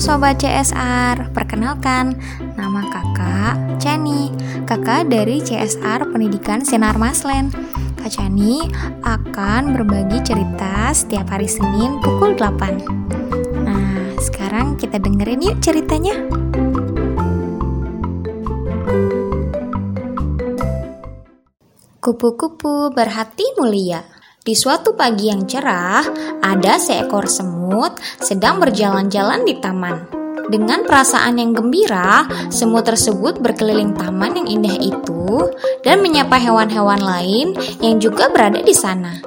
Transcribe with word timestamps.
Sobat 0.00 0.40
CSR, 0.40 1.28
perkenalkan 1.36 2.16
nama 2.56 2.88
kakak 2.88 3.76
Chani 3.76 4.32
Kakak 4.64 5.12
dari 5.12 5.44
CSR 5.44 6.08
Pendidikan 6.08 6.64
Sinar 6.64 6.96
Maslen. 6.96 7.52
Kak 8.00 8.08
Chani 8.08 8.64
akan 9.04 9.76
berbagi 9.76 10.24
cerita 10.24 10.88
setiap 10.96 11.28
hari 11.28 11.44
Senin 11.44 12.00
pukul 12.00 12.32
8 12.32 12.80
Nah, 13.60 14.16
sekarang 14.24 14.80
kita 14.80 14.96
dengerin 14.96 15.44
yuk 15.44 15.60
ceritanya. 15.60 16.16
Kupu-kupu 22.00 22.88
berhati 22.96 23.44
mulia 23.60 24.19
di 24.40 24.56
suatu 24.56 24.96
pagi 24.96 25.28
yang 25.28 25.44
cerah, 25.44 26.00
ada 26.40 26.80
seekor 26.80 27.28
semut 27.28 28.00
sedang 28.24 28.56
berjalan-jalan 28.56 29.44
di 29.44 29.60
taman. 29.60 30.08
Dengan 30.48 30.88
perasaan 30.88 31.36
yang 31.36 31.52
gembira, 31.52 32.24
semut 32.48 32.88
tersebut 32.88 33.36
berkeliling 33.36 33.92
taman 33.92 34.40
yang 34.40 34.48
indah 34.48 34.76
itu 34.80 35.44
dan 35.84 36.00
menyapa 36.00 36.40
hewan-hewan 36.40 37.04
lain 37.04 37.52
yang 37.84 38.00
juga 38.00 38.32
berada 38.32 38.64
di 38.64 38.72
sana. 38.72 39.20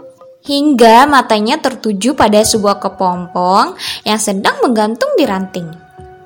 Hingga 0.44 1.06
matanya 1.06 1.62
tertuju 1.62 2.18
pada 2.18 2.42
sebuah 2.42 2.82
kepompong 2.82 3.78
yang 4.10 4.18
sedang 4.18 4.66
menggantung 4.66 5.14
di 5.14 5.30
ranting. 5.30 5.70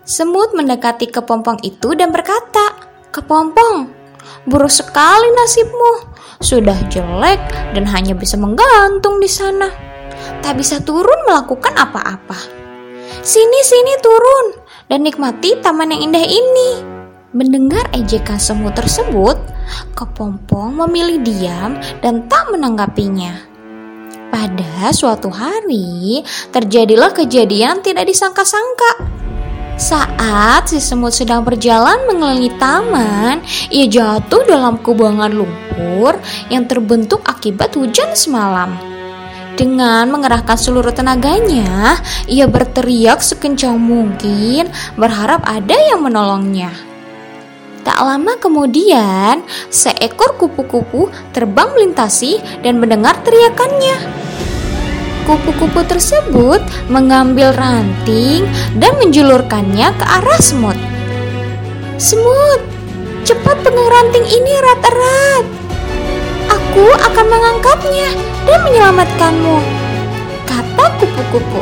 Semut 0.08 0.56
mendekati 0.56 1.12
kepompong 1.12 1.60
itu 1.62 1.92
dan 1.92 2.16
berkata, 2.16 2.72
"Kepompong, 3.12 3.92
buruk 4.48 4.72
sekali 4.72 5.28
nasibmu 5.36 6.17
sudah 6.42 6.78
jelek 6.90 7.42
dan 7.74 7.86
hanya 7.90 8.14
bisa 8.14 8.38
menggantung 8.38 9.18
di 9.18 9.30
sana. 9.30 9.70
Tak 10.42 10.58
bisa 10.58 10.82
turun 10.82 11.26
melakukan 11.26 11.74
apa-apa. 11.78 12.38
Sini 13.22 13.60
sini 13.64 13.94
turun 14.00 14.46
dan 14.88 15.04
nikmati 15.04 15.60
taman 15.60 15.94
yang 15.94 16.12
indah 16.12 16.26
ini. 16.26 16.72
Mendengar 17.36 17.86
ejekan 17.92 18.40
semut 18.40 18.74
tersebut, 18.74 19.38
kepompong 19.94 20.74
memilih 20.74 21.22
diam 21.22 21.76
dan 22.00 22.26
tak 22.26 22.50
menanggapinya. 22.50 23.36
Pada 24.32 24.92
suatu 24.96 25.32
hari, 25.32 26.24
terjadilah 26.52 27.12
kejadian 27.12 27.84
tidak 27.84 28.08
disangka-sangka. 28.08 29.17
Saat 29.78 30.74
si 30.74 30.82
semut 30.82 31.14
sedang 31.14 31.46
berjalan 31.46 32.10
mengelilingi 32.10 32.50
taman, 32.58 33.46
ia 33.70 33.86
jatuh 33.86 34.42
dalam 34.50 34.82
kubangan 34.82 35.30
lumpur 35.30 36.18
yang 36.50 36.66
terbentuk 36.66 37.22
akibat 37.22 37.78
hujan 37.78 38.10
semalam. 38.18 38.74
Dengan 39.54 40.10
mengerahkan 40.10 40.58
seluruh 40.58 40.90
tenaganya, 40.90 41.94
ia 42.26 42.50
berteriak 42.50 43.22
sekencang 43.22 43.78
mungkin, 43.78 44.66
berharap 44.98 45.46
ada 45.46 45.78
yang 45.94 46.02
menolongnya. 46.02 46.74
Tak 47.86 48.02
lama 48.02 48.34
kemudian, 48.42 49.46
seekor 49.70 50.42
kupu-kupu 50.42 51.14
terbang 51.38 51.70
melintasi 51.78 52.42
dan 52.66 52.82
mendengar 52.82 53.14
teriakannya. 53.22 54.27
Kupu-kupu 55.28 55.84
tersebut 55.84 56.64
mengambil 56.88 57.52
ranting 57.52 58.48
dan 58.80 58.96
menjulurkannya 58.96 59.92
ke 60.00 60.06
arah 60.08 60.40
semut. 60.40 60.80
Semut, 62.00 62.64
cepat 63.28 63.60
pegang 63.60 63.92
ranting 63.92 64.24
ini 64.24 64.52
erat-erat. 64.56 65.44
Aku 66.48 66.88
akan 66.96 67.26
mengangkatnya 67.28 68.16
dan 68.48 68.60
menyelamatkanmu, 68.72 69.60
kata 70.48 70.96
kupu-kupu. 70.96 71.60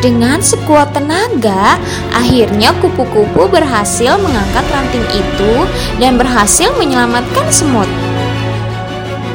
Dengan 0.00 0.40
sekuat 0.40 0.96
tenaga, 0.96 1.76
akhirnya 2.16 2.72
kupu-kupu 2.80 3.52
berhasil 3.52 4.16
mengangkat 4.16 4.64
ranting 4.72 5.04
itu 5.12 5.52
dan 6.00 6.16
berhasil 6.16 6.72
menyelamatkan 6.80 7.52
semut. 7.52 8.05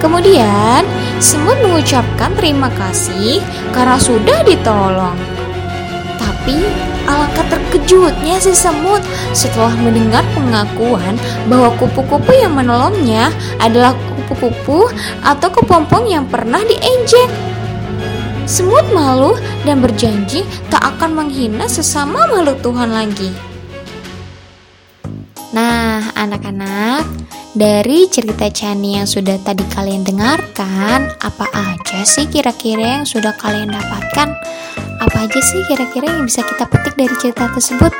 Kemudian, 0.02 0.82
semut 1.22 1.62
mengucapkan 1.62 2.34
terima 2.34 2.74
kasih 2.74 3.38
karena 3.70 4.02
sudah 4.02 4.42
ditolong. 4.42 5.14
Tapi 6.18 6.58
alangkah 7.06 7.46
terkejutnya 7.54 8.42
si 8.42 8.50
semut 8.50 9.06
setelah 9.30 9.78
mendengar 9.78 10.26
pengakuan 10.34 11.22
bahwa 11.46 11.70
kupu-kupu 11.78 12.34
yang 12.34 12.58
menolongnya 12.58 13.30
adalah 13.62 13.94
kupu-kupu 14.26 14.90
atau 15.22 15.50
kepompong 15.54 16.10
yang 16.10 16.26
pernah 16.26 16.66
diejek. 16.66 17.30
Semut 18.50 18.90
malu 18.90 19.38
dan 19.70 19.86
berjanji 19.86 20.42
tak 20.74 20.82
akan 20.98 21.14
menghina 21.14 21.70
sesama 21.70 22.26
makhluk 22.26 22.58
Tuhan 22.66 22.90
lagi. 22.90 23.30
Nah, 25.54 26.10
anak-anak, 26.18 27.06
dari 27.52 28.08
cerita 28.08 28.48
Chani 28.48 28.96
yang 28.96 29.08
sudah 29.08 29.36
tadi 29.44 29.64
kalian 29.76 30.08
dengarkan, 30.08 31.12
apa 31.20 31.46
aja 31.52 32.00
sih 32.08 32.28
kira-kira 32.32 33.02
yang 33.02 33.06
sudah 33.08 33.36
kalian 33.36 33.72
dapatkan? 33.72 34.30
Apa 35.02 35.18
aja 35.28 35.40
sih 35.42 35.60
kira-kira 35.68 36.16
yang 36.16 36.24
bisa 36.24 36.46
kita 36.48 36.64
petik 36.70 36.96
dari 36.96 37.16
cerita 37.20 37.52
tersebut? 37.52 37.92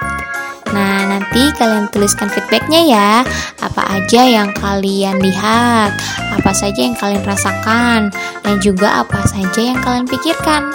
Nah, 0.72 1.04
nanti 1.04 1.52
kalian 1.60 1.92
tuliskan 1.92 2.32
feedbacknya 2.32 2.82
ya. 2.88 3.12
Apa 3.60 3.84
aja 3.92 4.24
yang 4.24 4.56
kalian 4.56 5.20
lihat, 5.20 5.92
apa 6.32 6.52
saja 6.56 6.80
yang 6.80 6.96
kalian 6.96 7.24
rasakan, 7.28 8.08
dan 8.48 8.56
juga 8.64 9.04
apa 9.04 9.20
saja 9.28 9.60
yang 9.60 9.80
kalian 9.84 10.08
pikirkan. 10.08 10.72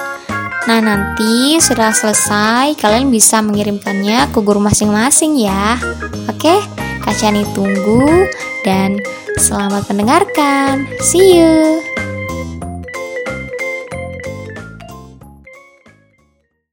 Nah, 0.67 0.81
nanti 0.83 1.57
setelah 1.63 1.95
selesai, 1.95 2.77
kalian 2.77 3.09
bisa 3.09 3.41
mengirimkannya 3.41 4.29
ke 4.35 4.39
guru 4.43 4.61
masing-masing 4.61 5.39
ya. 5.41 5.81
Oke, 6.29 6.61
Kak 7.07 7.15
tunggu 7.55 8.27
dan 8.67 8.99
selamat 9.39 9.87
mendengarkan. 9.87 10.91
See 10.99 11.39
you. 11.39 11.96